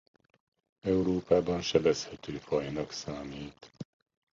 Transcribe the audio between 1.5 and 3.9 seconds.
sebezhető fajnak számít.